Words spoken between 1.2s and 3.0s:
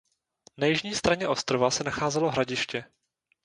ostrova se nacházelo hradiště.